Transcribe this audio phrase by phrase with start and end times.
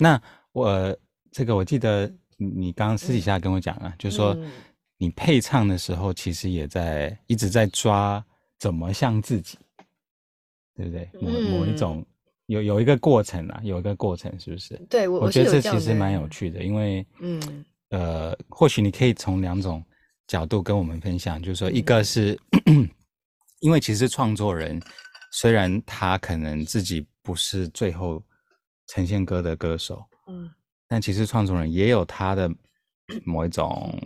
[0.00, 0.20] 那
[0.52, 0.96] 我
[1.30, 4.34] 这个我记得你刚刚私底下跟我讲啊，嗯、就是说
[4.96, 8.24] 你配唱的时候，其实也在一直在抓
[8.58, 9.58] 怎么像自己，
[10.74, 11.08] 对不对？
[11.20, 12.04] 某某一种
[12.46, 14.74] 有有一个过程啊，有一个过程，是不是？
[14.88, 19.84] 对，我我觉得这其实蛮有趣的，因为嗯呃，或许你可以从两种
[20.26, 22.88] 角度跟我们分享，就是说一个是，嗯、
[23.60, 24.80] 因为其实创作人
[25.30, 28.22] 虽然他可能自己不是最后。
[28.90, 30.50] 呈现歌的歌手，嗯，
[30.88, 32.50] 但其实创作人也有他的
[33.24, 33.96] 某一种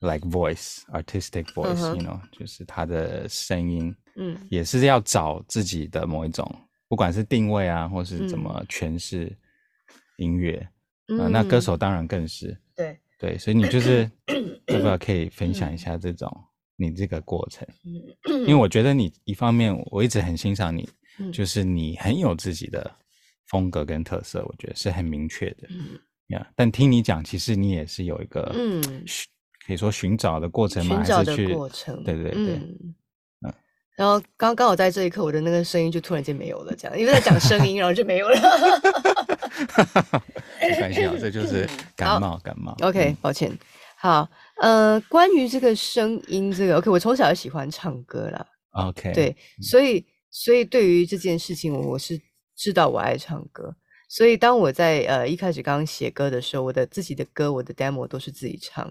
[0.00, 6.46] ，like voice, artistic voice，you know，就是他的声音，嗯，也是要找自己的某一种，
[6.88, 9.34] 不管是定位啊，或是怎么诠释
[10.18, 10.68] 音乐，
[11.08, 13.00] 嗯，那歌手当然更是，对。
[13.18, 14.10] 对，所以你就是
[14.68, 16.30] 要不要可以分享一下这种
[16.76, 17.66] 你这个过程？
[17.86, 20.86] 嗯，因为我觉得你一方面我一直很欣赏你，
[21.32, 22.94] 就是你很有自己的。
[23.46, 26.46] 风格跟特色，我觉得是很明确的，嗯呀。
[26.54, 28.82] 但听你讲，其实你也是有一个，嗯，
[29.66, 32.78] 可以说寻找的过程嘛，寻找的过程，对对对，嗯。
[32.80, 32.94] 嗯
[33.96, 38.36] 然后刚刚好在这一刻，我的那个声音就突然间没有了，这样，因为在讲声音，然后就没有了。
[40.60, 41.66] 没关系啊，这就 是
[41.96, 42.76] 感冒，感冒。
[42.82, 43.50] OK，抱歉。
[43.96, 44.28] 好，
[44.60, 48.46] 呃，关于这个声音，这个 OK，我从小就喜欢唱歌啦。
[48.72, 52.20] OK，对，所以所以对于这件事情，我我是。
[52.56, 53.76] 知道我爱唱歌，
[54.08, 58.90] 所以当我在呃一开始刚刚写歌的时候，我的自己的歌，我的 demo 都是自己唱。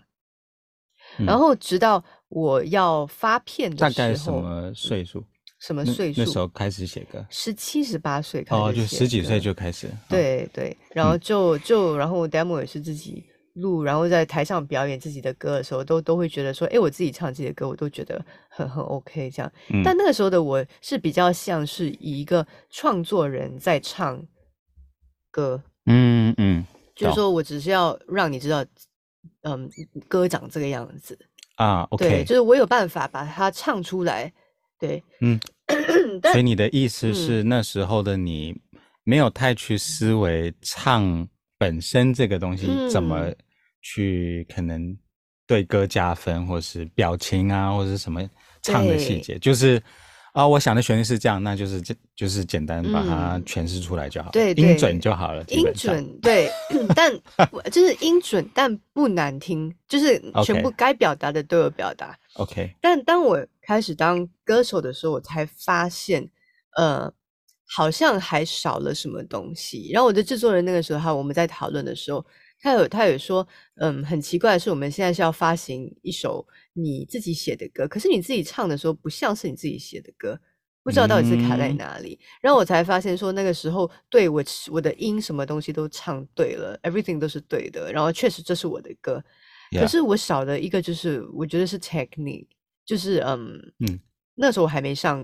[1.17, 5.23] 嗯、然后直到我要发片的时候，大概什么岁数？
[5.59, 6.21] 什么岁数？
[6.21, 8.61] 那时候开始写歌，十七十八岁开始。
[8.61, 9.89] 哦，就十几岁就开始。
[10.07, 13.25] 对对，然后就就然后 demo 也是自己。
[13.55, 19.51] 录，然后在台上表演自己的歌的时候，都都会觉得说，哎，我自己唱自己的歌，我都觉得很很 OK 这样。
[19.69, 24.23] 嗯、但那个时候的我是比较像是以一个创作人在唱
[25.31, 28.63] 歌，嗯嗯，就是说我只是要让你知道，
[29.41, 29.69] 嗯，
[30.07, 31.17] 歌长这个样子
[31.55, 34.31] 啊，OK，对，就是我有办法把它唱出来，
[34.79, 35.39] 对，嗯。
[36.21, 38.55] 所以你的意思是，那时候的你
[39.03, 41.27] 没有太去思维唱
[41.57, 43.35] 本身这个东西怎么、嗯。
[43.87, 44.97] 去可能
[45.45, 48.27] 对歌加分，或是表情啊，或者是什么
[48.63, 49.79] 唱的细节，就是
[50.33, 56.49] 啊，我想的旋律是这样，那就是这就是简单把它诠释出来就好，对，音准就好了，音准对，
[56.95, 57.13] 但
[57.71, 62.17] 就是音准，但不难听，就是全部该表达的都有表达。
[62.37, 66.27] OK，但当我开始当歌手的时候，我才发现，
[66.75, 67.13] 呃，
[67.67, 69.91] 好像还少了什么东西。
[69.93, 72.25] 然后我的制作人那个时候，哈，我们在讨论的时候。
[72.61, 76.43] 他有，他有说，嗯，很奇怪的是，我们现在是要发行一首
[76.73, 80.39] 你自己写的歌，可是你自己唱的时候不像是你自己写的歌，
[80.81, 82.17] 不知道到底是卡在哪里。
[82.19, 87.93] 嗯、然后我才发现说，那个时候对我我的音什么东西都唱对了，everything 都是对的。
[87.93, 89.23] 然后确实这是我的歌.
[89.71, 92.47] 可是我少的一个就是，我觉得是 technique，
[92.83, 93.99] 就是嗯嗯，
[94.33, 95.21] 那时候我还没上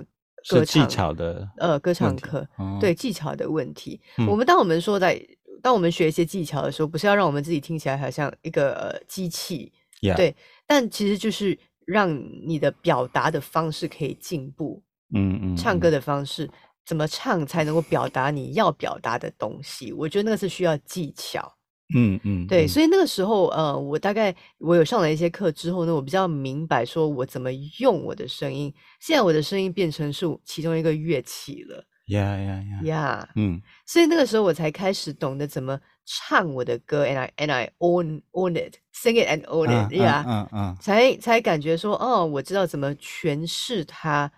[0.47, 3.99] 歌唱技巧的呃歌唱课，哦、对技巧的问题。
[4.17, 5.19] 嗯、我们当我们说在。
[5.61, 9.71] 当我们学一些技巧的时候，不是要让我们自己听起来好像一个呃机器.
[10.15, 10.35] 对，
[10.65, 11.55] 但其实就是
[11.85, 12.11] 让
[12.45, 14.81] 你的表达的方式可以进步，
[15.13, 16.49] 嗯嗯，唱歌的方式
[16.83, 19.93] 怎么唱才能够表达你要表达的东西？
[19.93, 21.55] 我觉得那个是需要技巧，
[21.95, 31.85] 嗯嗯，对，所以那个时候呃，我大概我有上了一些课之后呢，我比较明白说我怎么用我的声音，现在我的声音变成是其中一个乐器了。
[32.11, 32.79] 呀呀呀！
[32.83, 44.29] 呀，嗯，所以那个时候我才开始懂得怎么唱我的歌，and I and I own own it，sing it and own it，呀，嗯嗯，才才感觉说，哦，我知道怎么诠释它，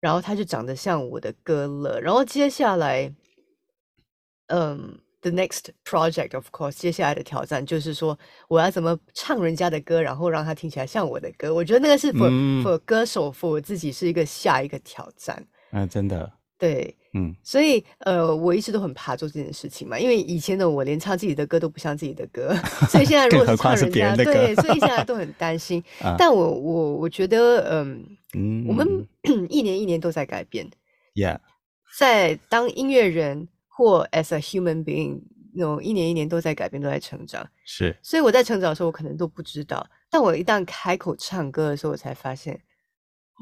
[0.00, 2.00] 然后它就长得像我的歌了。
[2.00, 3.10] 然后接下来，
[4.48, 11.54] 嗯，the next project of course，接下来的挑战就是说，我要怎么唱人家的歌，然后让它听起来像我的歌。
[11.54, 15.46] 我觉得那个是 for、嗯、for 歌手 for 我自己是一个下一个挑战。
[15.72, 16.30] 嗯，真的。
[16.58, 22.54] 对，嗯，所以呃，我一直都很怕做这件事情嘛，因为以前的我连唱自己的歌都不像自己的歌，
[22.88, 25.84] 所以现在如果是唱人家，人对，所以现在 都很担心。
[26.00, 27.84] 啊、但我我我觉得，呃、
[28.34, 29.06] 嗯，我们
[29.50, 30.66] 一年一年都在改变
[31.14, 31.40] ，Yeah，
[31.98, 35.20] 在当音乐人或 as a human being，
[35.54, 37.46] 那种一年一年都在改变，都在成长。
[37.66, 42.58] 是，所以我在成长的时候，我可能都不知道，但我一旦开口唱歌的时候，我才发现，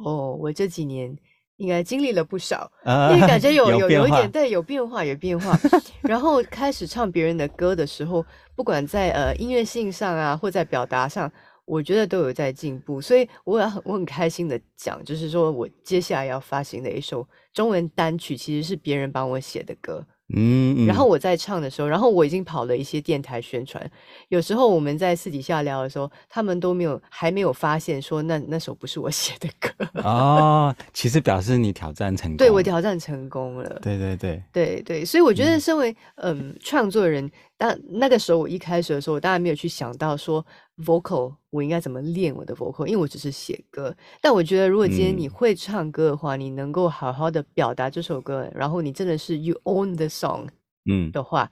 [0.04, 1.16] 哦，我这几年。
[1.56, 5.58] 应该经历了不少，因为感觉 有有有一点对，有变化有变化，
[6.02, 8.24] 然后开始唱别人的歌的时候，
[8.56, 11.30] 不管在呃音乐性上啊，或在表达上，
[11.64, 20.04] 我觉得都有在进步，所以我也很我很开心的讲，就是说我接下来要发行的一首中文单曲，其实是别人帮我写的歌
[20.34, 23.88] 嗯，然后我在唱的时候，然后我已经跑了一些电台宣传。
[24.28, 30.74] 有时候我们在私底下聊的时候，他们都没有还没有发现说那那首不是我 写的歌哦。
[30.94, 33.78] 其实表示你挑战成功，对，我挑战成功了。
[33.82, 40.44] 对对对对对，所以我觉得身为嗯创作人，当那个时候我一开始的时候，我当然没有去想到说
[40.76, 43.96] vocal 我应该怎么练我的 vocal，因为我只是写歌。
[44.20, 50.48] 但我觉得如果今天你会唱歌的话，嗯、你能够好好的表达这首歌，然后你真的是 you own the song。
[50.86, 51.50] 嗯的话，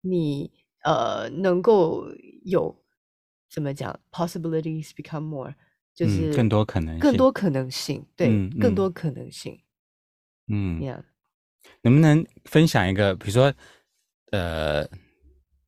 [0.00, 0.50] 你
[0.84, 2.06] 呃能够
[2.44, 2.74] 有
[3.50, 5.54] 怎么讲？Possibilities become more，
[5.94, 9.60] 就是更多可能性，更多可能性，对，嗯、更多可能性。
[10.46, 11.04] 嗯，这样
[11.82, 13.52] 能不能分享一个，比如说，
[14.30, 14.88] 呃，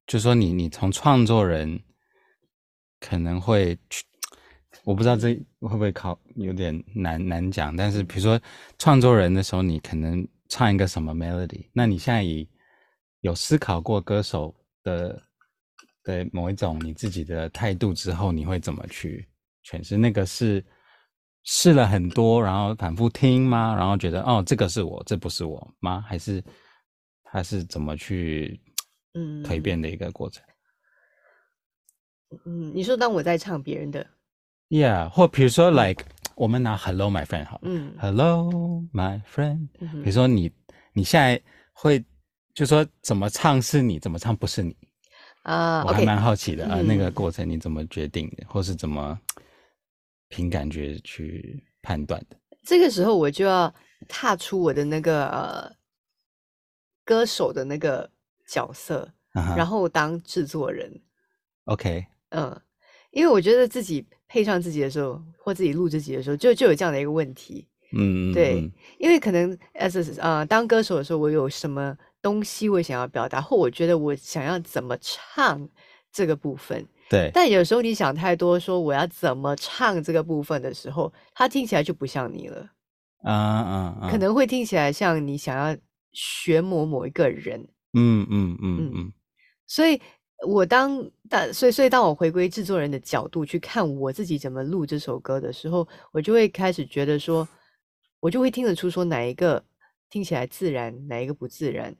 [0.07, 1.83] 就说你你从创作人
[3.03, 4.05] 可能会去，
[4.85, 8.41] 我不知道这会不会考有点难难讲，但是比如说
[8.79, 12.49] 创作人的时候，你可能唱一个什么 melody，那你现在以
[13.21, 14.55] 有思考过歌手
[14.85, 15.21] 的
[16.05, 19.29] 的某一种你自己的态度之后，你会怎么去
[19.65, 19.97] 诠释？
[19.97, 20.65] 那个是
[21.43, 23.75] 试了很多，然后反复听吗？
[23.75, 26.01] 然后觉得哦，这个是我，这不是我吗？
[26.07, 26.43] 还是
[27.25, 28.61] 他是怎么去
[29.15, 30.43] 嗯蜕变的一个过程？
[30.45, 30.52] 嗯，
[32.73, 34.07] 你说当我在唱别人的
[34.69, 40.53] ，Yeah，或比如说，like 我们拿 Hello My Friend 好，嗯，Hello My Friend，比如说你
[40.93, 41.41] 你现在
[41.73, 42.05] 会。
[42.55, 44.77] 就说怎么唱是你，怎么唱不是你
[45.45, 45.89] 啊？Uh, okay.
[45.89, 49.19] 我还蛮好奇的啊，那个过程你怎么决定的，嗯、或是怎么
[50.29, 52.37] 凭感觉去判断的？
[52.63, 53.75] 这个时候我就要
[54.07, 55.73] 踏出我的那个呃
[57.07, 58.11] 歌手的那个
[58.47, 59.57] 角色，uh huh.
[59.57, 60.93] 然后当制作人。
[61.65, 62.61] OK，嗯，
[63.11, 67.67] 因为我觉得自己配上自己的时候，或自己录自己的时候，就就有这样的一个问题。
[67.95, 71.97] 嗯，对，因为可能 as 啊、呃，当歌手的时候，我有什么？
[72.23, 75.69] 东西我想要表达，或我觉得我想要怎么唱
[76.13, 77.29] 这个部分，对。
[77.35, 82.71] 但有时候你想太多，说我要怎么唱这个部分的时候，它听起来就不像你了。
[83.25, 84.09] 啊啊啊！
[84.09, 85.77] 可能会听起来像你想要
[86.13, 87.61] 学某某一个人。
[87.95, 89.13] 嗯嗯嗯嗯。
[89.67, 90.01] 所以
[90.47, 97.47] 我当但所以所以当我回归制作人的角度去看我自己怎么录这首歌的时候，我就会开始觉得说，
[98.21, 99.63] 我就会听得出说哪一个
[100.11, 101.95] 听起来自然，哪一个不自然。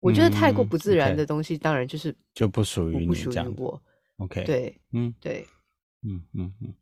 [0.00, 3.80] 我觉得太过不自然的东西，当然就是就不属于你，不属于我。
[4.18, 5.46] OK，对，嗯，对，
[6.02, 6.74] 嗯嗯嗯。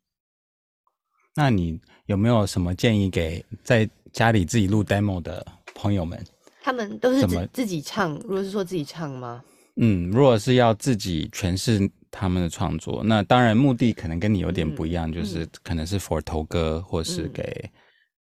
[1.35, 6.23] 那你有没有什么建议给在家里自己录 demo 的朋友们？
[6.61, 9.43] 他们都是自自己唱，如果是说自己唱吗？
[9.77, 17.69] 嗯，如果是要自己诠释他们的创作，那当然目的可能跟你有点不一样，就是可能是 for 投歌，或是给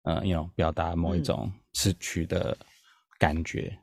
[0.04, 2.58] 呃，you 表达某一种词曲的
[3.18, 3.78] 感觉。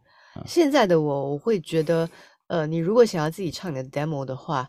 [0.45, 2.07] 现在的我，我会觉得，
[2.49, 4.69] 呃，你如果想要自己唱你的 demo 的话，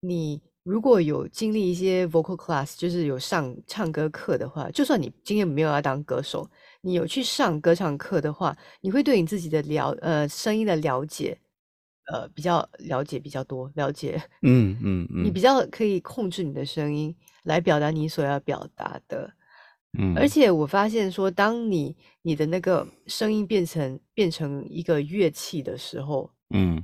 [0.00, 6.46] 你如果有经历一些 vocal class，就是有上唱歌课的话，就算你今天没有要当歌手，
[6.82, 11.38] 你有去上歌唱课的话，你会对你自己的了，呃，声音的了解，
[12.10, 17.14] 呃，比较了解比较多，了解，嗯嗯嗯， 你比较可以控制你的声音
[17.44, 19.32] 来表达你所要表达的。
[19.98, 26.82] 嗯，而且我发现说，当你你的那个声音变成变成一个乐器的时候，嗯，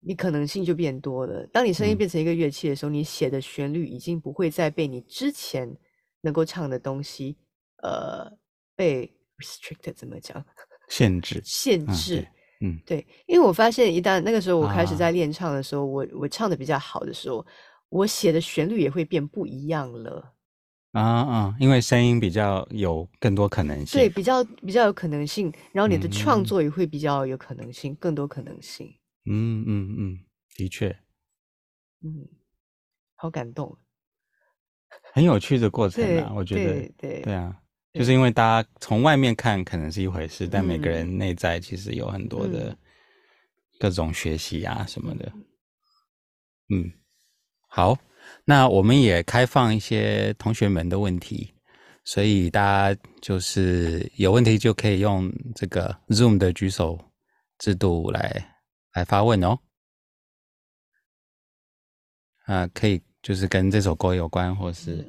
[0.00, 1.44] 你可能性就变多了。
[1.48, 5.76] 当你声音变成一个乐器的时候，嗯，你写的旋律已经不会再被你之前
[6.20, 7.36] 能够唱的东西，
[7.82, 8.30] 呃，
[8.76, 10.44] 被 restricted 怎么讲？
[10.88, 12.33] 限制，限制，嗯，
[12.86, 17.44] 对，因为我发现一旦那个时候我开始在练唱的时候，啊，我我唱的比较好的时候，
[17.88, 20.32] 我写的旋律也会变不一样了。
[20.92, 21.56] 啊啊！
[21.58, 28.86] 因为声音比较有更多可能性，对，比较比较有可能性，然后你的创作也会比较有可能性，嗯、更多可能性。
[29.26, 30.18] 嗯嗯嗯，
[30.54, 30.96] 的确，
[32.04, 32.28] 嗯，
[33.16, 33.76] 好感动，
[35.12, 36.32] 很有趣的过程啊！
[36.36, 37.60] 我觉得，对对对啊，
[37.94, 42.76] 就是因为大家从外面看可能是一回事，但每个人内在其实有很多的
[43.78, 45.32] 各种学习啊什么的。
[46.68, 46.92] 嗯，
[47.68, 47.96] 好。
[48.46, 51.54] 那我们也开放一些同学们的问题，
[52.04, 52.60] 所以大
[52.94, 56.98] 家就是有问题就可以用这个 Zoom 的举手
[57.58, 58.56] 制度来
[58.94, 59.58] 来发问哦。
[62.46, 65.06] 啊，可以就是跟这首歌有关，或是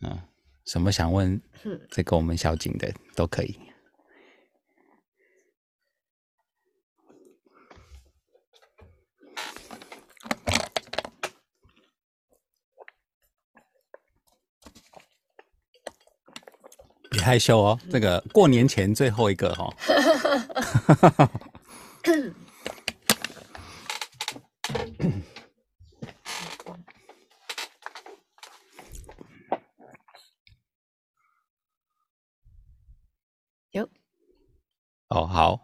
[0.00, 0.28] 嗯、啊、
[0.64, 1.40] 什么想问
[1.90, 3.58] 这个我们小景的都可以。
[17.10, 19.72] 别害羞哦，这个过年前最后一个哦。
[33.72, 33.88] 有
[35.14, 35.60] 哦，好。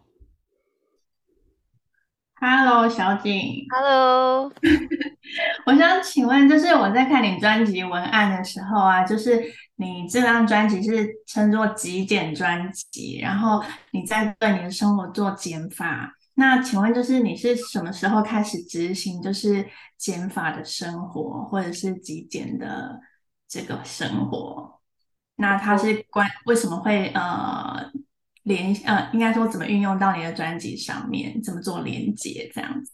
[2.37, 3.66] Hello，小景。
[3.69, 4.45] Hello，
[5.66, 9.42] 我想请问，就是我在看你专辑文案的时候啊，就是
[9.75, 16.14] 你这张专辑是称作极简专辑，然后你在对你的生活做减法。
[16.35, 23.00] 那请问，就是你是什么时候开始执行就是减法的生活，或者是极简的
[23.49, 24.80] 这个生活？
[25.35, 27.90] 那它是关为什么会呃？
[28.50, 32.90] 连呃，应该说怎么运用到你的专辑上面，怎么做连接这样子？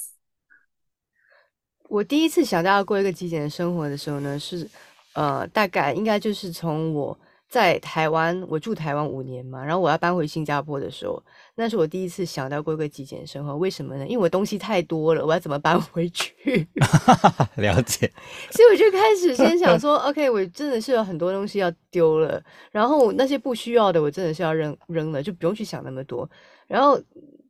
[1.89, 4.69] 我第一次想到要过一个极简的生活的时候呢，是
[5.15, 7.19] 呃，大概应该就是从我。
[7.49, 11.23] 在台湾，我住台湾五年嘛，然后我要搬回新加坡的时候，
[11.55, 13.57] 那是我第一次想到过一个极简生活。
[13.57, 14.07] 为什么呢？
[14.07, 16.67] 因为我东西太多了，我要怎么搬 回去？
[17.57, 18.11] 了解。
[18.51, 26.29] 所以我就开始先想说，OK，我真的是有很多东西要丢了，然后那些不需要的，我真的是要扔扔了，就不用去想那么多。
[26.67, 27.01] 然后，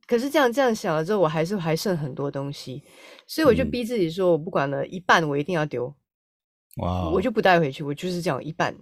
[0.07, 2.83] 可是这样这样想了之后，我还是还剩很多东西，
[3.27, 5.93] 所以我就逼自己说，我不管了，一半我一定要丢。
[6.83, 7.09] 哇！
[7.09, 8.77] 我就不带回去，我就是这样一半。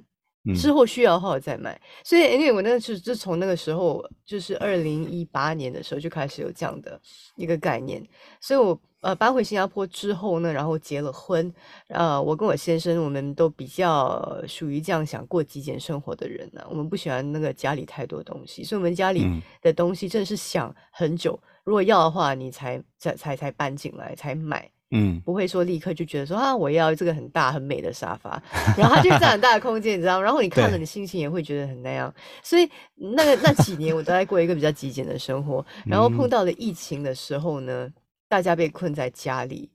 [0.55, 7.01] 之后需要的话我再买，嗯、所以因为我那个是自从那个时候，就是二零一八年的时候就开始有这样的
[7.37, 8.07] 一个概念，
[8.41, 11.51] 所以我呃搬回新加坡之后呢，然后结了婚，
[11.89, 19.25] 呃，我跟我先生我们都比较属于这样想过极简生活的人呢、啊，我们不喜欢那个家里太多东西，所以我们家里
[19.63, 24.71] 的东西真的是想很久，嗯、如果要的话你才才才才搬进来才买。
[24.97, 28.41] 嗯，不会说立刻就觉得说啊，我要这个很大很美的沙发，
[28.79, 30.23] 然后它就占很大的空间，你知道吗？
[30.23, 32.15] 然后你看了，你心情也会觉得很那样。
[32.45, 35.67] 所以那个那几年我都在过一个比较极简的生活。
[35.85, 37.91] 然后碰到了疫情的时候呢，
[38.29, 39.69] 大家被困在家里，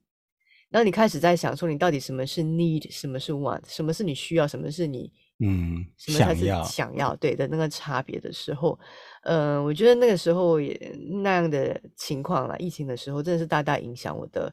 [0.70, 8.80] 然后你开始在想说，你到底什么是 need，什么是 want，什么是你需要，什么是你嗯，什么才是想要对的那个差别的时候，
[9.24, 14.50] 呃，我觉得那个时候也那样的情况啦，疫情的时候真的是大大影响我的。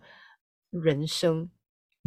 [0.71, 1.51] 人生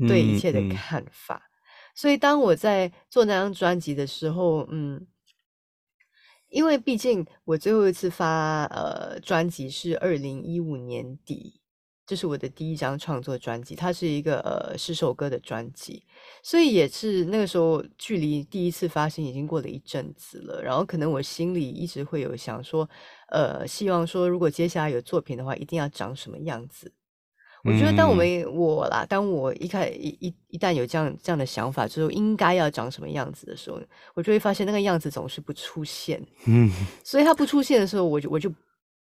[0.07, 1.51] 对一切的看法，嗯嗯，
[1.95, 5.07] 所以当我在做那张专辑的时候，嗯，
[6.49, 11.61] 因为毕竟我最后一次发呃专辑是二零一五年底，
[12.05, 16.05] 这是我的第一张创作专辑，它是一个呃十首歌的专辑，
[16.41, 22.89] 所以也是那个时候距离第一次发行已经过了一阵子了，然后可能我心里一直会有想说，
[23.29, 26.93] 呃，希望说如果接下来有作品的话，一定要长什么样子。
[27.63, 33.79] 我觉得，当我们我啦，当我一开一一一旦有这样这样的想法之后，应该要长什么样子的时候，
[34.13, 36.25] 我就会发现那个样子总是不出现。
[36.45, 36.71] 嗯，
[37.03, 38.49] 所以他不出现的时候，我就我就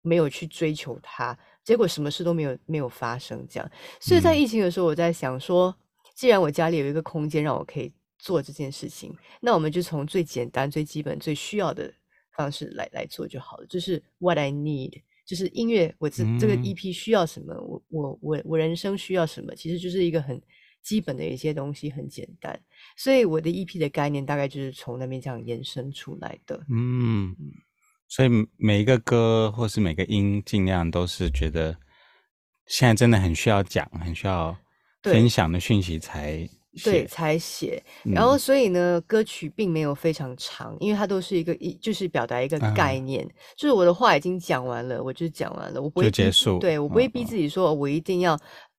[0.00, 3.46] 没有去追求他，结果什么事都没有没有发生。
[3.50, 3.70] 这样，
[4.00, 5.74] 所以在疫情的时候，我在想说，
[6.14, 11.92] 既然我家里有一个空间让我可以做这件事情，那我们就从最简单、最基本、最需要的
[12.32, 15.02] 方式来来做就好了，就是 what I need。
[15.26, 17.52] 就是音乐，我这这个 EP 需要什么？
[17.52, 19.54] 嗯、我我我我人生需要什么？
[19.56, 20.40] 其实就是一个很
[20.82, 22.58] 基本的一些东西，很简单。
[22.96, 26.64] 所以我的 EP 的概念大概就是从那边这样延伸出来的。
[26.70, 27.34] 嗯，
[28.08, 31.76] 所以每一个歌或是每个音，尽量都是觉得
[32.66, 34.56] 现在真的很需要讲，很需要
[35.02, 36.48] 分享的讯息才。
[36.84, 48.34] 对，才写，然后所以呢，歌曲并没有非常长，因为它都是一个一，就是表达一个概念，嗯，就是我的话已经讲完了，我就讲完了，我不会结束，对，我不会逼自己说我一定要，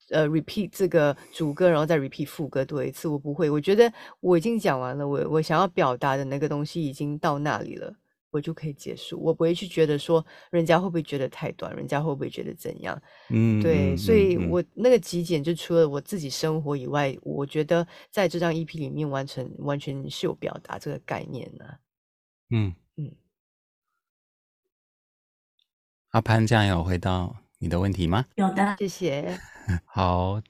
[0.10, 7.94] 嗯，呃 repeat 这个主歌，然后再 repeat 副歌多一次，我不会，我觉得我已经讲完了，我我想要表达的那个东西已经到那里了。
[8.30, 13.02] 我就可以结束，我不会去觉得说人家会不会觉得太短，人家会不会觉得怎样？
[13.30, 21.80] 嗯，对，嗯、所以我那个极简就除了我自己生活以外，我觉得在这张 EP 里面完成完全是有表达这个概念的、啊。
[22.50, 23.16] 嗯嗯，
[26.10, 27.30] 阿潘，这样有回答
[27.60, 28.26] 你的问题吗？
[28.36, 29.40] 有的，谢谢。
[29.86, 30.42] 好，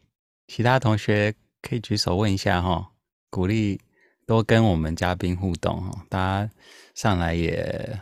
[0.48, 2.92] 其他同学可以举手问一下哈，
[3.30, 3.80] 鼓励。
[4.28, 6.52] 多跟我们嘉宾互动哈，大家
[6.94, 7.98] 上来也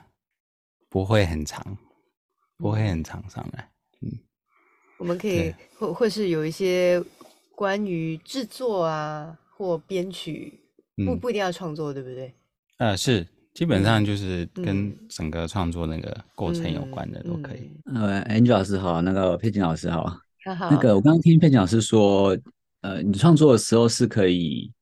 [0.89, 1.77] 不会很长，
[2.58, 3.70] 不会很长上来。
[4.01, 4.10] 嗯，
[4.98, 7.00] 我们可以或或是有一些
[7.55, 10.60] 关于制作啊或编曲，
[10.96, 12.34] 不、嗯、不一定要创作，对不对？
[12.79, 17.70] 呃，是基本上就是跟整个创作那个过程有关的都可以。
[17.94, 20.03] 呃，Angel 老师好，那个佩锦老师好。
[20.58, 20.72] 好。
[20.72, 22.36] 那个我刚刚听佩锦老师说，
[22.82, 24.74] 呃，你创作的时候是可以。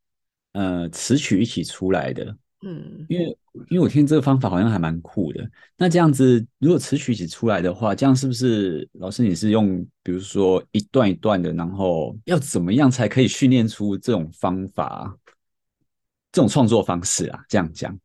[0.53, 3.37] 呃，词曲一起出来的，嗯，因为
[3.69, 5.47] 因为我听这个方法好像还蛮酷的。
[5.77, 15.15] 那这样子，如果词曲一起出来的话，这样是不是老师你是用，比如说一段一段的，然后要怎么样才可以训练出这种方法，
[16.31, 17.43] 这种创作方式啊？
[17.49, 17.95] 这样讲，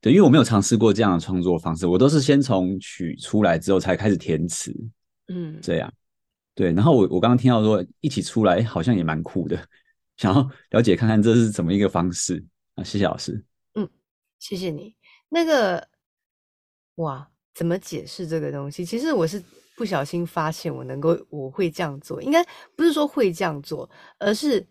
[0.00, 4.74] 对，因为我没有尝试过这样的创作方式，我都是先从曲出来之后才开始填词，
[5.28, 5.92] 嗯，这样，
[6.54, 6.72] 对。
[6.72, 9.58] 然后我我刚刚听到说一起出来，好像也蛮酷的，
[10.18, 12.44] 想要了解看看这是怎么一个方式
[12.74, 12.84] 啊？
[12.84, 13.42] 谢谢老师。
[13.74, 13.88] 嗯
[14.38, 14.94] 谢谢你。
[15.30, 15.88] 那个，
[16.96, 18.84] 哇，怎么解释这个东西？
[18.84, 19.42] 其实我是
[19.76, 22.20] 不小心发现我能够，我会这样做。
[22.20, 22.44] 应该
[22.76, 24.66] 不是说会这样做，而是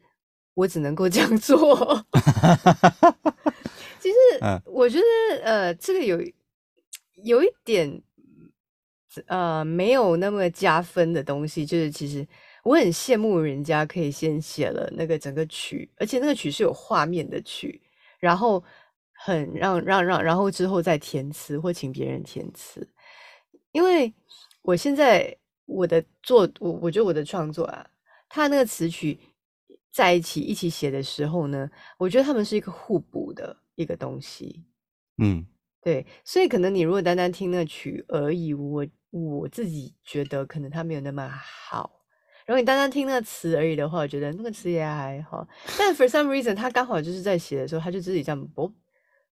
[0.53, 2.05] 我只能够这样做。
[3.99, 4.15] 其实
[4.67, 6.21] 我觉得，呃，这个有
[7.23, 8.01] 有一点，
[9.27, 12.27] 呃，没有那么加分的东西，就是其实
[12.67, 17.81] 我很羡慕人家可以先写了那个整个曲，而且那个曲是有画面的曲，
[18.19, 18.63] 然后。
[19.19, 22.87] 很让让让，然后之后再填词或请别人填词，
[23.71, 24.13] 因为
[24.61, 27.83] 我现在我的作，我我觉得我的创作啊，
[28.29, 29.17] 他那个词曲
[29.91, 34.63] 在一起一起写的时候呢，我觉得他们是一个互补的一个东西。
[35.17, 35.43] 嗯，
[35.81, 41.96] 对，所以可能你如果单单听那曲而已，我我自己觉得可能它没有那么好。
[42.47, 45.47] 然后你单单听那个词而已的话，我觉得那个词也还好。
[45.77, 48.71] 但 for some reason，他刚好就是在写的时候，他就自己这样啵。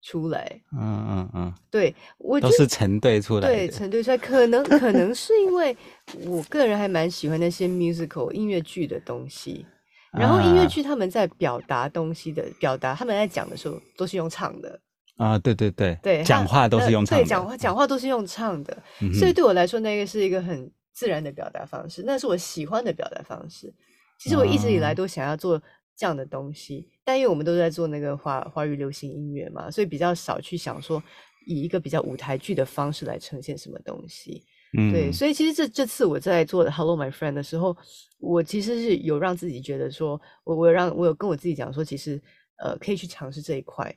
[0.03, 5.77] 出来，嗯嗯嗯，对，我都是成对出来，对，成对出来，可能可能是因为
[6.25, 9.67] 我个人还蛮喜欢那些 musical 音乐剧的东西，
[10.11, 14.81] 然后音乐剧他们在表达东西的表达，他们在讲的时候都是用唱的。
[15.19, 18.75] 啊，对对对对，讲话都是用唱的，对，讲话讲话都是用唱的，
[19.13, 23.73] 所以对我来说那个是一个很自然的表达方式，那是我喜欢的表达方式。
[24.19, 25.61] 其实我一直以来都想要做。
[25.97, 31.03] 这样的东西，但因为我们都在做那个华华语流行音乐嘛，所以比较少去想说
[31.47, 34.43] 以一个比较舞台剧的方式来呈现什么东西。
[34.79, 37.77] 嗯，对，所以其实这这次我在做 Hello My Friend 的时候，
[38.19, 42.19] 我其实是有让自己觉得说，我我有让我有跟我自己讲说，其实
[42.65, 43.95] 呃可以去尝试这一块，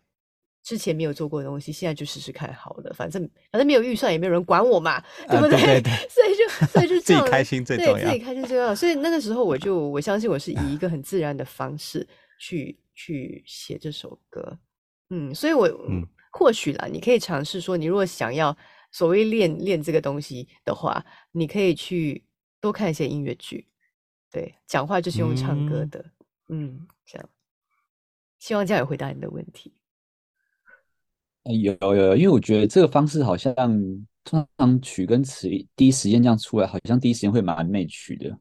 [0.64, 3.22] 之前没有做过的东西，现在就试试看好了，反正
[3.52, 5.00] 反正没有预算，也没有人管我嘛，
[5.30, 5.58] 对不对？
[5.58, 8.74] 啊、对对对， 所以就所以就这样自己开心最重要，对，自己开心最重要。
[8.74, 12.08] 所以那个时候我就我相信我是以一个很自然的方式
[12.40, 14.58] 去去写这首歌，
[15.10, 16.08] 嗯，所以我嗯。
[16.36, 18.58] 或许啦，你可以尝试说，你如果想要
[18.92, 22.26] 所谓练练这个东西的话，你可以去
[22.60, 23.68] 多看一些音乐剧，
[24.32, 26.04] 对，讲话就是用唱歌的，
[26.50, 27.30] 嗯，嗯，这样，
[28.40, 29.76] 希望这样有回答你的问题。
[31.44, 33.56] 有有有，因为我觉得这个方式好像
[34.24, 38.38] 通常曲跟词第一时间这样出来，好像第一时间会蛮 match 的。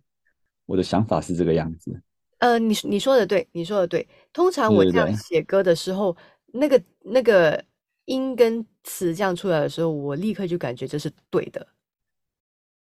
[0.66, 2.00] 我的想法是这个样子。
[2.38, 4.08] 呃，你你说的对，你说的对。
[4.32, 7.64] 通常我这样写歌的时候，对对对，那个那个
[8.06, 11.66] 音跟词这样出来的时候，我立刻就感觉这是对的。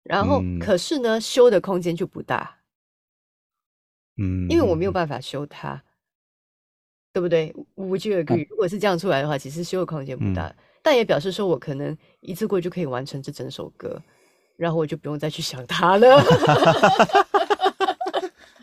[0.04, 2.58] 然后，嗯、可是呢，修的空间就不大。
[4.16, 5.82] 嗯，因为我没有办法修它。
[7.12, 8.46] 对不对？Would you agree？
[8.48, 14.00] 如果是这样出来的话，其实修的空间不大，嗯、但也表示说我可能一次过就可以完成这整首歌，
[14.56, 16.22] 然后我就不用再去想它了。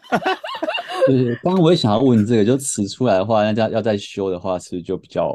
[1.05, 5.31] 对，刚刚我也想要问这个，就词出来的话，那要要再修的话，是不是就比较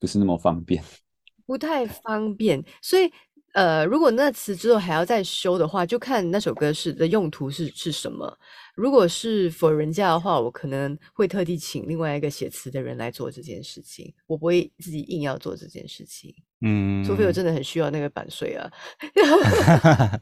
[0.00, 0.82] 不是那么方便？
[1.46, 3.10] 不太方便，所以
[3.52, 8.36] 呃，如果那词之后还要再修的话，就看那首歌是的用途是是什么。
[8.74, 16.34] 如果是 for 人家的话，我可能会特地请另外一个写词的人来做这件事情，我不会自己硬要做这件事情。
[16.60, 18.70] 嗯，除非我真的很需要那个版税啊。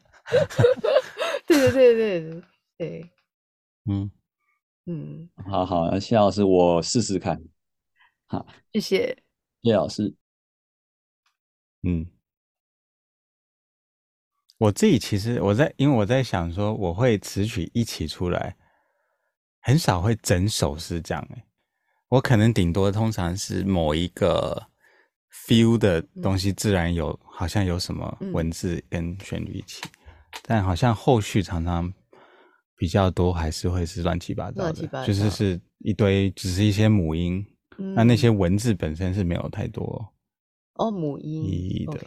[1.47, 2.43] 对对对对
[2.77, 3.09] 对，
[3.89, 4.11] 嗯
[4.85, 7.41] 嗯，好好，谢老师，我试试看。
[8.27, 9.17] 好，谢谢
[9.61, 10.13] 谢老师。
[11.83, 12.05] 嗯。
[14.63, 18.55] 我自己其实我在，因为我在想说，我会词曲一起出来，
[19.59, 21.43] 很少会整首是这样欸。
[22.07, 24.67] 我可能顶多通常是某一个
[25.45, 29.81] feel 的东西，自然有好像有什么文字跟旋律一起，
[30.43, 31.93] 但好像后续常常
[32.77, 37.45] 比较多还是会是乱七八糟的，就是是一堆只是一些母音，
[37.95, 40.13] 那那些文字本身是没有太多
[40.75, 41.99] 哦母音意义的，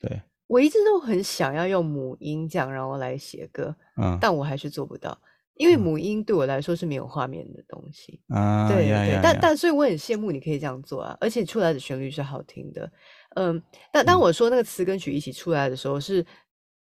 [0.00, 0.20] 对。
[0.50, 5.16] 我一直都很想要用母音这样，然后来写歌，嗯，但我还是做不到，
[5.54, 12.90] 因为母音对我来说是没有画面的东西，啊，对对对，但但所以我很羡慕你可以这样做啊，而且出来的旋律是好听的，
[13.36, 16.26] 嗯，但当我说那个词跟曲一起出来的时候，是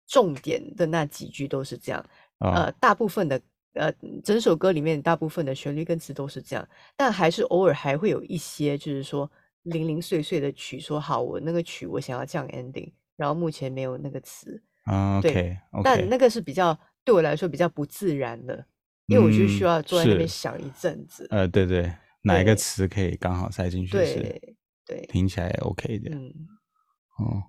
[0.08, 2.04] 重点的那几句都是这样，
[2.40, 3.40] 呃，大部分的
[3.74, 3.92] 呃
[4.24, 9.30] 整首歌里面大部分的旋律跟词都是这样，但还是偶尔还会有一些就是说
[9.62, 12.90] 零零碎碎的曲，说好，我那个曲我想要这样 ending，
[13.22, 14.60] 然后目前没有那个词。
[14.82, 15.82] 啊、uh,，OK，对 okay.
[15.84, 18.66] 但那个是比较对我来说比较不自然的，
[19.06, 21.24] 因为我就需要坐在那边想一阵子。
[21.30, 24.14] 呃，对对，哪一个词可以刚好塞进去是？
[24.20, 26.10] 对对，听起来 OK 的。
[26.12, 26.34] 嗯，
[27.18, 27.42] 哦，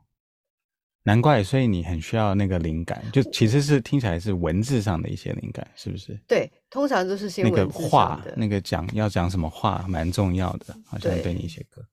[1.05, 6.15] 难怪，所以你很需要那个灵感，就其实是听起来是文字上的一些灵感，是不是？
[6.27, 11.83] 对，通常都是那个话，那个讲要讲什么话蛮重要的，好像对你写歌。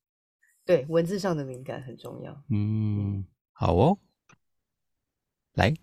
[0.66, 2.44] 对，文字上的灵感很重要。
[2.50, 3.24] 嗯，
[3.60, 3.98] 好哦。
[5.52, 5.74] 来，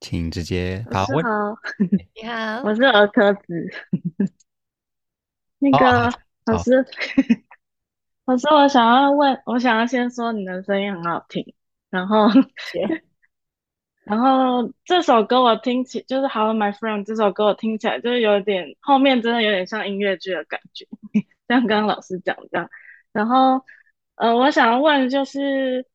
[0.00, 1.24] 请直接发问。
[1.24, 1.56] 好，
[2.12, 3.70] 你好， 我是儿科子。
[5.60, 6.12] 那个、哦、
[6.46, 6.84] 老师，
[8.26, 11.54] 老师，我想要问，我想要先说你的声音很好听，
[11.88, 12.26] 然后，
[14.02, 20.84] 然后这首歌我听起就是《Hello My Friend》这首歌我听起来就是有点后面真的有点像音乐剧的感觉，
[21.46, 22.68] 像刚刚老师讲这样。
[23.12, 23.64] 然后，
[24.16, 25.86] 呃，我想要问就是。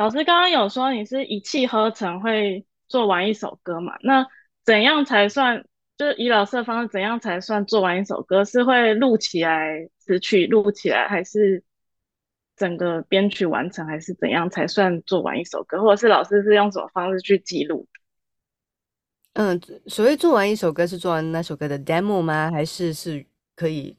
[0.00, 3.98] 老师刚刚有说你是一气呵成会做完一首歌嘛？
[4.00, 4.26] 那
[4.64, 5.62] 怎样才算？
[5.98, 8.42] 就是以老师的方式，怎样才算做完一首歌？
[8.42, 11.62] 是会录起来词曲录起来，还是
[12.56, 15.82] 整个编曲完成，还是怎样才算做完一首歌？
[15.82, 17.86] 或者是老师是用什么方式去记录？
[19.34, 22.50] 嗯，所谓做完一首歌是做完那首歌的 demo 吗？
[22.50, 23.94] 还是是可以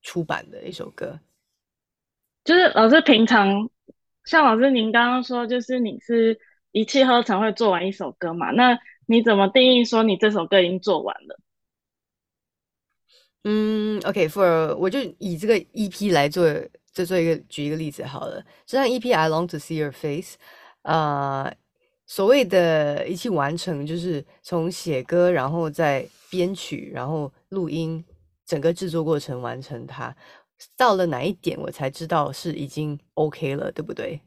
[0.00, 1.18] 出版的一首歌？
[2.44, 3.68] 就是老师平常。
[4.24, 6.38] 像老师您刚刚说，就是你是
[6.72, 8.50] 一气呵成会做完一首歌嘛？
[8.50, 11.40] 那你怎么定义说你这首歌已经做完了？
[13.44, 16.50] 嗯，OK，for 我就以这个 EP 来做，
[16.92, 18.42] 就做一个举一个例子好了。
[18.64, 20.36] 这张 EP I Long to See Your Face，
[20.80, 21.54] 呃，
[22.06, 28.02] 所谓的一气完成，就是从写歌，然后再编曲，然后录音，
[28.46, 30.16] 整个制作过程完成它。
[30.76, 34.20] 到了哪一点我才知道是已经 OK 了，对不对？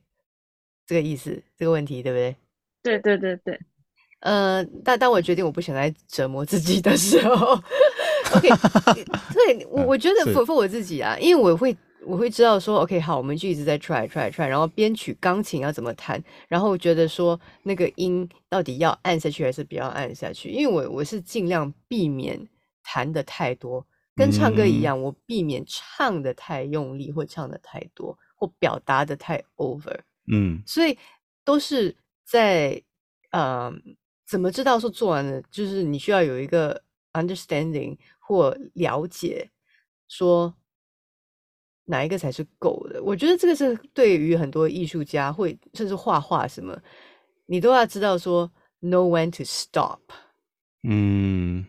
[0.86, 2.36] 这个意思，这个问题，对不对？
[2.84, 3.60] 对对对对。
[4.22, 7.54] 呃，但当我决定我不想再折磨自己的时候
[8.36, 8.50] ，OK，
[9.34, 22.48] 对我我觉得 for for 我自己啊，因为我会我会知道说，OK，好，我们就一直在 try try try，然后编曲钢琴要怎么弹，然后觉得说那个音到底要按下去还是不要按下去，因为我我是尽量避免
[22.84, 23.86] 弹的太多。
[24.17, 29.99] 跟唱歌一样，我避免唱的太用力，或唱的太多，或表达的太 over。
[30.30, 30.97] 嗯，所以
[31.45, 32.82] 都是在
[33.30, 33.71] 呃，
[34.25, 35.39] 怎么知道说做完了？
[35.51, 36.82] 就是你需要有一个
[37.13, 39.49] understanding 或了解，
[40.08, 40.53] 说
[41.86, 43.01] 哪一个才是够的。
[43.03, 46.77] 我觉得这个是对于很多艺术家，会甚至画画什么，
[47.45, 48.51] 你都要知道说
[48.82, 50.01] know when to stop。
[50.84, 51.65] 嗯。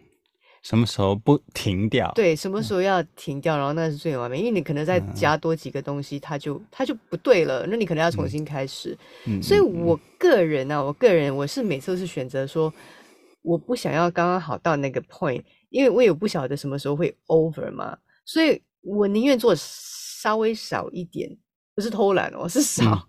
[0.62, 2.10] 什么时候不停掉？
[2.14, 8.96] 对，什么时候要停掉，然后那是最完美，因为你可能再加多几个东西，它就它就不对了，那你可能要重新开始。
[9.26, 12.72] 嗯，所以我个人呢、啊，我个人我是每次都是选择说，
[13.42, 21.30] 我不想要刚刚好到那个 point，因为我也不晓得什么时候会 over 嘛，所以我宁愿做稍微少一点，
[21.74, 23.08] 不是偷懒哦，是少，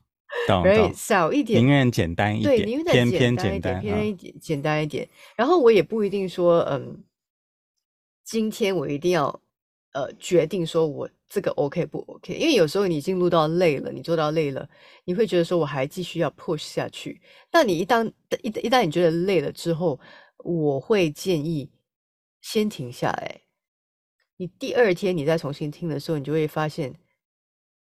[0.63, 5.09] 对、嗯，少一点，宁愿简单一点，对，宁愿再简单一点，偏偏简单，偏一点，简单一点。
[5.35, 7.03] 然后我也不一定说，嗯。
[8.29, 9.41] 今天我一定要，
[9.93, 12.31] 呃，决定说我这个 OK 不 OK？
[12.31, 14.69] 因为有时候你已经录到累了，你做到累了，
[15.03, 17.19] 你会觉得说我还继续要 push 下去。
[17.51, 18.05] 那你一旦
[18.43, 19.99] 一一旦你觉得累了之后，
[20.43, 21.71] 我会建议
[22.39, 23.41] 先停下来。
[24.37, 26.93] 你第二天你再重新听的时候，你就会发现，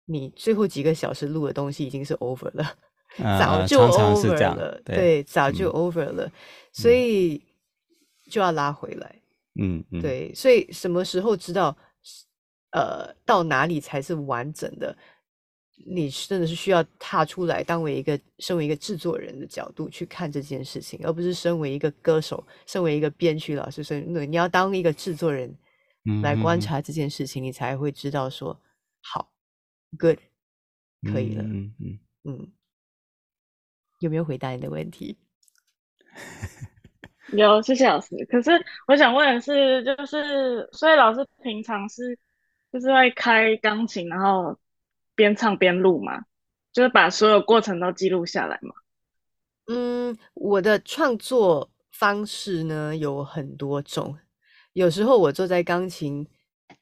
[0.05, 2.77] 你最后几个小时录的东西已经是 over 了，
[3.16, 6.33] 呃、早就 over 了，常常对，对，早就 over 了，嗯、
[6.75, 7.42] 所以
[8.31, 9.22] 就要拉回来。
[9.59, 11.77] 嗯，嗯，对，所以什么时候知道，
[12.73, 14.97] 呃，到哪里才是完整的？
[15.88, 25.55] 你真的是需要踏出来，当为一个身为一个制作人的角度去看这件事情，而不是身为一个歌手，身为一个编曲老师，所以你要当一个制作人
[26.23, 28.59] 来观察这件事情，嗯、你才会知道说
[29.03, 29.31] 好
[29.99, 30.19] ，good，
[31.12, 31.42] 可以了。
[31.42, 32.53] 嗯嗯嗯，
[34.01, 35.19] 有没有回答你的问题？
[37.33, 38.15] 有，谢谢老师。
[38.31, 38.51] 可是
[38.87, 42.17] 我想问的是，就是所以老师平常是
[42.73, 44.57] 就是会开钢琴，然后
[45.15, 46.23] 边唱边录吗？
[46.73, 48.75] 就是把所有过程都记录下来吗？
[49.67, 54.17] 嗯，我的创作方式呢有很多种。
[54.73, 56.25] 有时候我坐在钢琴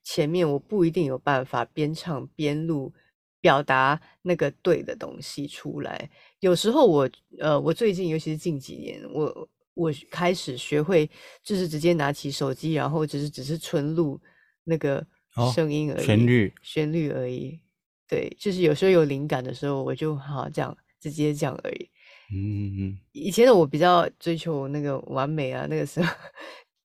[0.02, 2.92] 前面，我不一定有办法边唱边录，
[3.40, 6.10] 表达那个对的东西出来。
[6.40, 9.48] 有时候我呃，我最近尤其是近几年，我。
[9.74, 11.10] 我开始学会，
[11.42, 14.20] 就是直接拿起手机，然后只是只是纯录
[14.64, 15.06] 那个
[15.54, 17.60] 声音而已，旋律，旋律而已。
[18.08, 21.90] 对，就是有时候有灵感的时候，我就好这样直接这样而已。
[22.32, 22.98] 嗯嗯。
[23.12, 26.14] 以前的我比较追求那个完美啊，那个时候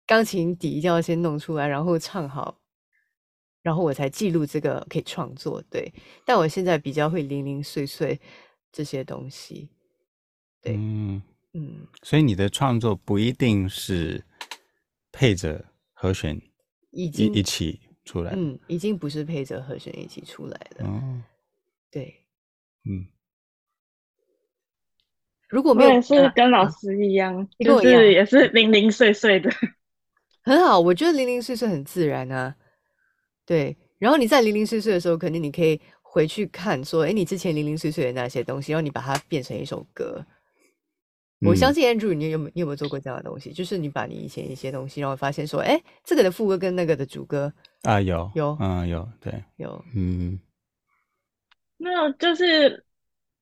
[0.08, 2.60] 钢琴底一定要先弄出来，然后唱好，
[3.62, 5.62] 然后我才记录这个可以创作。
[5.70, 5.94] 对，
[6.26, 8.20] 但我现在比较会零零碎碎
[8.72, 9.70] 这些东西。
[10.62, 11.22] 对，嗯
[11.54, 11.88] 嗯。
[12.04, 14.24] 所以你的创作不一定是
[15.12, 16.42] 配着和弦
[16.92, 17.82] 一一一起。
[18.06, 21.22] 出来，嗯，已经不是配着和弦一起出来的，哦，
[21.92, 22.26] 对，
[22.90, 23.06] 嗯，
[25.48, 29.52] 如果没有是跟老师一样，啊、就是也是零零碎碎的，
[30.42, 32.56] 很好，我觉得零零碎碎很自然啊，
[33.46, 40.26] 对，然后你在零零碎碎的时候，肯定你可以回去看，说，哎，你之前零零碎碎的那些东西，然后你把它变成一首歌。
[41.42, 43.54] 我相信 Andrew，你有没你有没有做过这样的东西？
[43.54, 47.52] 就是你把你以前一些东西，然后发现说，哎，这个的副歌跟那个的主歌
[47.84, 50.38] 啊，有有，嗯，有，对，有，嗯，
[51.78, 52.84] 那就是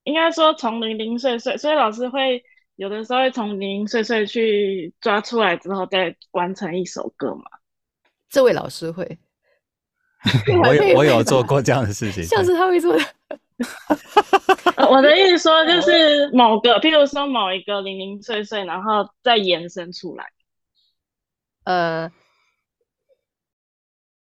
[0.04, 2.44] 应该说从零零碎碎，所以老师会
[2.76, 7.46] 有的时候会从零零碎碎去抓出来之后再完成一首歌嘛？
[8.30, 9.18] 这位老师会，
[10.64, 13.04] 我有我有做过这样的事情， 像是他会做的。
[14.89, 20.26] 我的意思说，就是某个，譬如说某一个零零碎碎，然后再延伸出来。
[21.63, 22.12] 呃，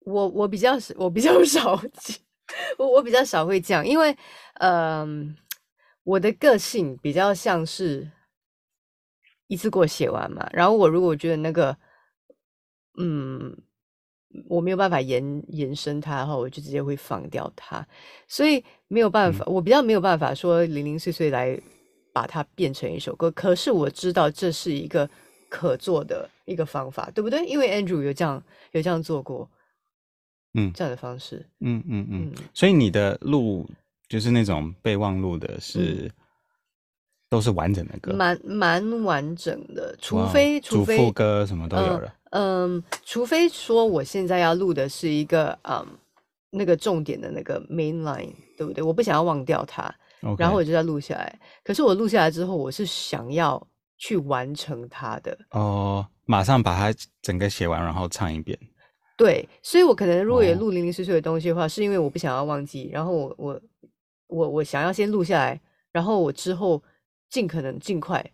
[0.01, 1.79] 我我比较，我比较少，
[2.79, 4.17] 我 我比较少会这样，因为
[4.55, 5.07] 呃，
[6.05, 8.11] 我的个性比较像是
[9.47, 10.49] 一次过写完嘛。
[10.53, 11.77] 然后我如果觉得那个，
[12.99, 13.57] 嗯。
[14.47, 17.87] 我没有办法延延伸它的话，我就直接会放掉它，
[18.27, 21.59] 所以没有办法，嗯、我比较没有办法说零零碎碎来
[22.13, 23.31] 把它变成一首歌。
[23.31, 25.09] 可是我知道这是一个
[25.49, 27.45] 可做的一个方法，对不对？
[27.47, 29.49] 因为 Andrew 有这样有这样做过，
[30.55, 32.45] 嗯，这样的方式，嗯嗯嗯，嗯。
[32.53, 33.67] 所以你的录
[34.09, 36.11] 就是那种备忘录的是、嗯、
[37.31, 42.15] 都是完整的歌，蛮蛮完整的，除非除非主副歌什么都有了。
[42.31, 45.87] 呃嗯，除非说我现在要录的是一个嗯
[46.51, 48.83] 那个重点的那个 main line，对不对？
[48.83, 49.95] 我不想要忘掉它.
[50.37, 51.39] 然后我就要录下来。
[51.63, 53.65] 可是我录下来之后，我是想要
[53.97, 58.59] 去完成它的哦，马上把它整个写完，然后唱一遍。
[59.17, 63.61] 对，所以我可能如果也录零零碎碎的东西的话，哦，是因为我不想要忘记，然后我我
[64.27, 65.61] 我我想要先录下来，
[65.93, 66.83] 然后我之后
[67.31, 68.25] 尽可能尽快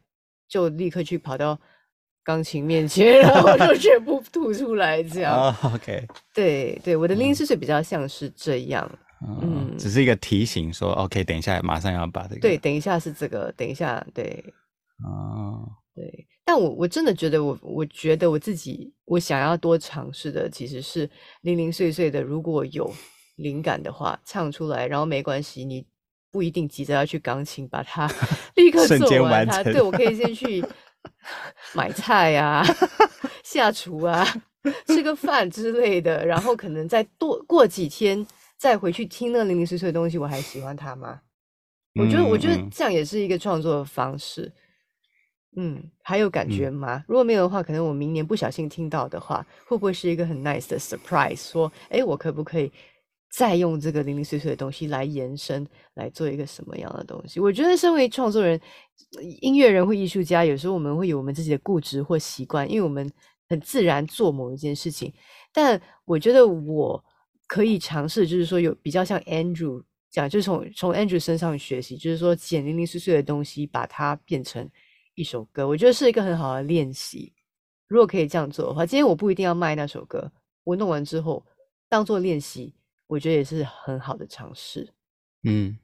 [0.48, 1.59] 就立刻去跑到。
[2.24, 5.37] 钢琴面前，然后就 全部吐出来，这样。
[5.37, 6.04] 哦、oh,，OK。
[6.34, 8.90] 对对，我的零零碎碎比较像是这样，
[9.28, 12.40] 嗯，嗯只是一个提醒说，说 OK，等一下马上要把这个。
[12.40, 14.42] 对，等一下是这个，等一下，对。
[15.04, 16.26] 哦、oh.，对。
[16.46, 21.08] 但我我真的觉得我，我我觉得我自己，我想要多尝试的其实是
[21.42, 22.22] 零零碎碎的。
[22.22, 22.90] 如果有
[23.37, 25.87] 灵感的话，唱出来，然后没关系，你
[26.30, 28.10] 不一定急着要去钢琴把它
[28.56, 29.62] 立刻做完它。
[29.62, 30.64] 对，我可以先去。
[31.75, 32.67] 买菜呀、啊，
[33.43, 34.27] 下厨啊，
[34.87, 38.27] 吃个饭之类的，然后可能再多过几天
[38.59, 41.21] 再回去听那零零碎碎的东西，我还喜欢它吗？
[41.95, 44.53] 我觉得，我觉得这样也是一个创作的方式。
[45.57, 46.97] 嗯，还有感觉吗？
[46.97, 51.51] 嗯、如果没有的话，可能我明年不小心听到的话，会不会是一个很 nice 的 surprise？
[51.53, 52.73] 说，哎，我可不可以？
[53.37, 57.40] 再用这个零零碎碎的东西来延伸，来做一个什么样的东西？
[57.40, 58.61] 我觉得，身为创作人、
[59.40, 63.11] 音乐人或艺术家，有时候我们会有我们自己的固执或习惯，因为我们
[63.49, 65.12] 很自然做某一件事情。
[65.53, 67.05] 但我觉得我
[67.49, 74.70] 可以尝试，就是说有比较像 Andrew 讲，就是从从 Andrew 身上学习，就是说捡零零碎碎的东西，把它变成
[75.16, 75.66] 一首歌。
[75.66, 77.33] 我觉得是一个很好的练习。
[77.88, 80.31] 如果可以这样做的话，今天我不一定要卖那首歌，
[80.62, 81.44] 我弄完之后
[81.88, 82.73] 当做练习。
[83.14, 84.92] 我觉得也是很好的尝试。
[85.44, 85.79] 嗯，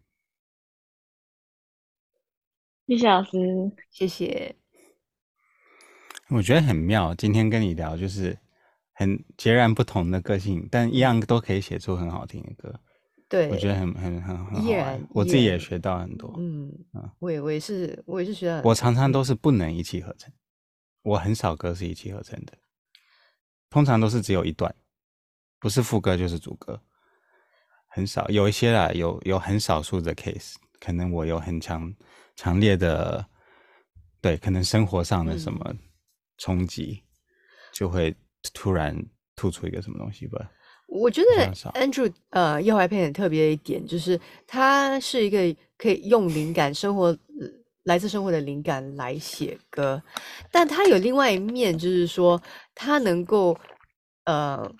[2.88, 3.30] 谢谢老师，
[3.88, 4.56] 谢谢。
[6.28, 8.36] 我觉得很妙，今天跟你聊就是
[8.94, 12.80] 很截然不同的个性，但一样都可以写出很好听的歌。
[13.28, 15.08] 对，我觉得很很很很好玩。
[15.10, 16.34] 我自己也学到很多。
[16.36, 18.60] 嗯嗯，我也我也是我也是学到。
[18.64, 20.32] 我常常都是不能一气呵成，
[21.02, 22.58] 我很少歌是一气呵成的，
[23.68, 24.74] 通常都是只有一段，
[25.60, 26.82] 不是副歌就是主歌。
[27.92, 31.92] 很少，有一些啦，有有很少数的 case，可能我有很强
[32.36, 33.26] 强烈的，
[34.20, 35.74] 对，可能生活上的什么
[36.38, 37.04] 冲击，嗯，
[37.72, 38.14] 就会
[38.54, 38.96] 突然
[39.34, 40.48] 吐出一个什么东西吧。
[40.86, 45.38] 我觉得 Andrew 呃，右怀片很特别的一点，就是他是一个
[45.76, 47.16] 可以用灵感、生活
[47.82, 50.00] 来自生活的灵感来写歌，
[50.52, 52.40] 但他有另外一面，就是说
[52.72, 53.58] 他能够
[54.26, 54.72] 呃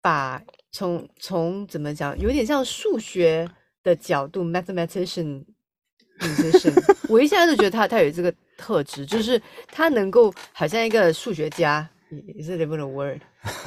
[0.00, 0.42] 把。
[0.72, 3.48] 从从怎么讲，有点像数学
[3.82, 5.44] 的角度，mathematician
[6.18, 6.72] musician，
[7.08, 11.88] 我一下就觉得他他有这个特质，就是他能够好像一个数学家，
[12.36, 13.20] 也是 even a word，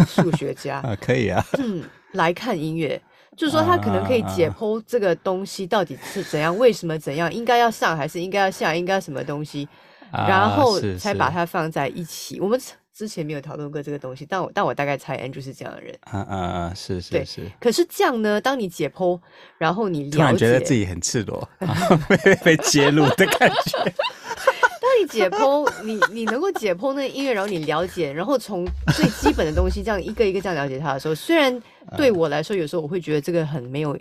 [0.07, 3.01] 数学家啊，可以啊，嗯，来看音乐，
[3.35, 9.67] 就是说他可能可以解剖这个东西到底是怎样，为什么怎样，应该要上还是应该要下，应该什么东西，
[10.11, 12.39] 然后才把它放在一起。
[12.39, 12.59] 我们。
[12.95, 15.97] 之前没有讨论过这个东西，但我但我大概猜 Andrew 是这样的人。
[16.01, 16.73] 啊啊啊！
[16.75, 17.51] 是是是。
[17.59, 18.39] 可是这样呢？
[18.39, 19.19] 当你解剖，
[19.57, 21.49] 然后你突然觉得自己很赤裸，
[22.23, 23.79] 被被揭露的感觉。
[24.79, 28.63] 当你解剖，你你能够解剖那个音乐，然后你了解，然后从
[28.95, 31.59] 最基本的东西这样一个一个这样了解它的时候，虽然
[31.97, 33.97] 对我来说有时候我会觉得这个很没有。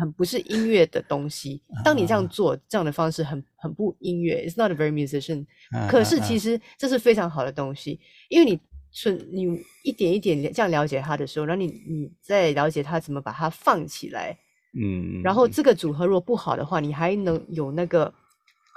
[0.00, 1.62] 很不是音乐的东西。
[1.84, 5.46] 当你这样做，这样的方式很很不音乐，It's not a very musician。
[5.90, 8.58] 可是其实这是非常好的东西，因为你
[8.90, 14.38] 顺你一点一点这样了解他的时候，然后你你再了解他怎么把它放起来，
[14.74, 18.12] 嗯，然后这个组合如果不好的话，你还能有那个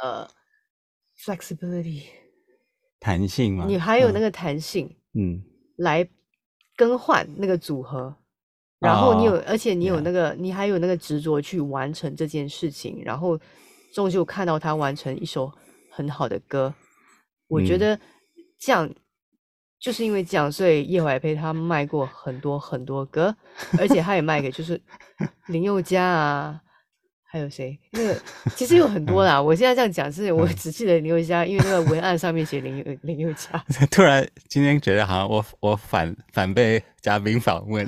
[0.03, 0.27] 呃
[1.17, 2.03] flexibility
[2.99, 5.41] 弹性吗，你还有那个弹性，嗯，
[5.77, 6.07] 来
[6.75, 8.15] 更换那个组合。
[8.85, 13.39] 然后你有，而且你有那个，你还有那个执着去完成这件事情，然后
[13.93, 15.51] 终究看到他完成一首
[15.91, 16.73] 很好的歌。
[17.47, 17.99] 我觉得
[18.59, 18.89] 这样，
[19.79, 23.35] 就是因为这样，所以叶怀佩他卖过很多很多歌，
[23.77, 24.81] 而且他也卖给就是
[25.47, 26.61] 林宥嘉啊，
[27.23, 27.77] 还有谁？
[27.91, 28.19] 那个
[28.55, 29.39] 其实有很多啦。
[29.39, 33.63] 我现在这样讲是我只记得林宥嘉，因为那个文案上面写林宥林宥嘉。
[33.91, 37.87] 突然今天觉得好像我我反反被嘉宾访问。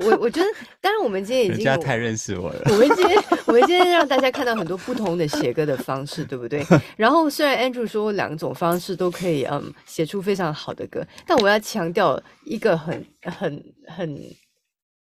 [0.00, 0.48] 我我觉得，
[0.80, 2.62] 当然，我们今天已经太认识我了。
[2.66, 6.64] 我们今天，我们今天让大家看到很多不同的写歌的方式，对不对？
[6.96, 14.18] 然后，虽然 Andrew 说两种方式都可以，嗯，写出非常好的歌，但我要强调一个很、很、很、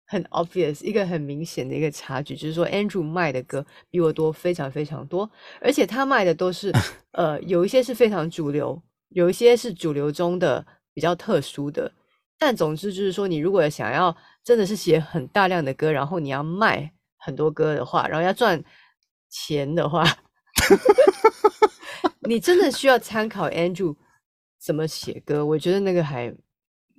[0.06, 6.72] 很 obvious，一个很明显的一个差距，就是说，Andrew 卖的歌比我多，非常非常多，而且他卖的都是，
[7.12, 10.64] 呃，有一些是非常主流，有一些是主流中的
[10.94, 11.92] 比较特殊的。
[12.42, 18.62] 但总之就是说，你如果想要真的是写很大量的歌，然后你要卖很多歌的话，然后要赚
[19.28, 20.04] 钱的话，
[22.28, 23.96] 你真的需要参考 Andrew
[24.58, 25.44] 怎么写歌。
[25.44, 26.28] 我觉得那个还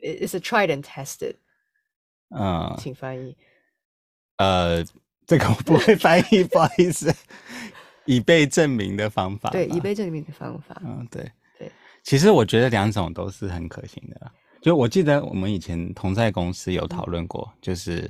[0.01, 1.35] is a tried and tested。
[2.29, 3.35] 嗯，请翻译。
[4.37, 4.83] 呃，
[5.27, 7.13] 这个我不会翻译，不好意思。
[8.05, 9.49] 已被证明的方法。
[9.49, 10.81] 对，已被证明的方法。
[10.83, 11.71] 嗯，对对。
[12.03, 14.31] 其实我觉得两种都是很可行的。
[14.61, 18.09] 就我记得我们以前同在公司有讨论过，就是